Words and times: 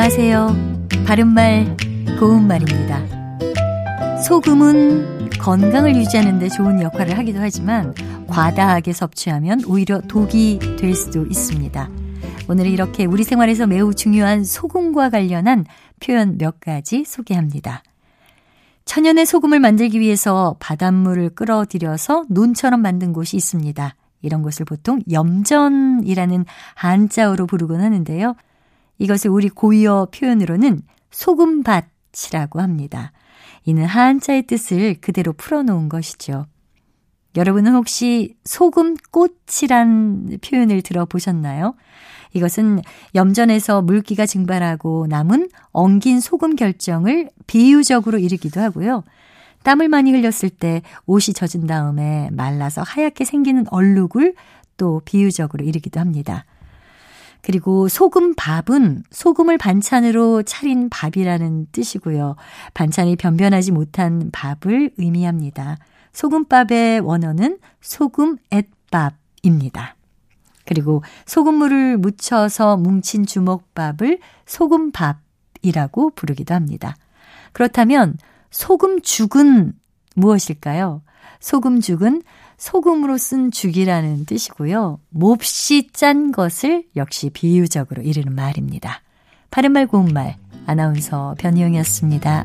안녕하세요. 0.00 0.78
바른말, 1.08 1.76
고운말입니다. 2.20 4.22
소금은 4.22 5.28
건강을 5.40 5.96
유지하는 5.96 6.38
데 6.38 6.48
좋은 6.48 6.80
역할을 6.80 7.18
하기도 7.18 7.40
하지만 7.40 7.92
과다하게 8.28 8.92
섭취하면 8.92 9.62
오히려 9.66 10.00
독이 10.02 10.60
될 10.78 10.94
수도 10.94 11.26
있습니다. 11.26 11.90
오늘은 12.48 12.70
이렇게 12.70 13.06
우리 13.06 13.24
생활에서 13.24 13.66
매우 13.66 13.92
중요한 13.92 14.44
소금과 14.44 15.10
관련한 15.10 15.66
표현 15.98 16.38
몇 16.38 16.60
가지 16.60 17.02
소개합니다. 17.04 17.82
천연의 18.84 19.26
소금을 19.26 19.58
만들기 19.58 19.98
위해서 19.98 20.54
바닷물을 20.60 21.30
끌어들여서 21.30 22.26
논처럼 22.28 22.82
만든 22.82 23.12
곳이 23.12 23.36
있습니다. 23.36 23.96
이런 24.22 24.42
곳을 24.42 24.64
보통 24.64 25.00
염전이라는 25.10 26.44
한자어로 26.76 27.48
부르곤 27.48 27.80
하는데요. 27.80 28.36
이것을 28.98 29.30
우리 29.30 29.48
고유어 29.48 30.08
표현으로는 30.12 30.82
소금밭이라고 31.10 32.60
합니다. 32.60 33.12
이는 33.64 33.84
한자의 33.84 34.46
뜻을 34.46 34.96
그대로 35.00 35.32
풀어놓은 35.32 35.88
것이죠. 35.88 36.46
여러분은 37.36 37.74
혹시 37.74 38.36
소금꽃이란 38.44 40.38
표현을 40.44 40.82
들어보셨나요? 40.82 41.74
이것은 42.32 42.82
염전에서 43.14 43.82
물기가 43.82 44.26
증발하고 44.26 45.06
남은 45.08 45.48
엉긴 45.70 46.20
소금 46.20 46.56
결정을 46.56 47.30
비유적으로 47.46 48.18
이르기도 48.18 48.60
하고요. 48.60 49.04
땀을 49.62 49.88
많이 49.88 50.12
흘렸을 50.12 50.50
때 50.50 50.82
옷이 51.06 51.34
젖은 51.34 51.66
다음에 51.66 52.28
말라서 52.32 52.82
하얗게 52.82 53.24
생기는 53.24 53.64
얼룩을 53.70 54.34
또 54.76 55.00
비유적으로 55.04 55.64
이르기도 55.64 56.00
합니다. 56.00 56.44
그리고 57.48 57.88
소금밥은 57.88 59.04
소금을 59.10 59.56
반찬으로 59.56 60.42
차린 60.42 60.90
밥이라는 60.90 61.68
뜻이고요. 61.72 62.36
반찬이 62.74 63.16
변변하지 63.16 63.72
못한 63.72 64.30
밥을 64.32 64.90
의미합니다. 64.98 65.78
소금밥의 66.12 67.00
원어는 67.00 67.58
소금앳밥입니다. 67.80 68.76
그리고 70.66 71.02
소금물을 71.24 71.96
묻혀서 71.96 72.76
뭉친 72.76 73.24
주먹밥을 73.24 74.18
소금밥이라고 74.44 76.10
부르기도 76.10 76.54
합니다. 76.54 76.96
그렇다면 77.52 78.18
소금죽은 78.50 79.72
무엇일까요? 80.16 81.00
소금죽은 81.40 82.20
소금으로 82.58 83.16
쓴 83.16 83.50
죽이라는 83.50 84.26
뜻이고요. 84.26 85.00
몹시 85.10 85.88
짠 85.92 86.32
것을 86.32 86.84
역시 86.96 87.30
비유적으로 87.30 88.02
이르는 88.02 88.34
말입니다. 88.34 89.00
바른말 89.50 89.86
고운말 89.86 90.36
아나운서 90.66 91.34
변희영이었습니다. 91.38 92.44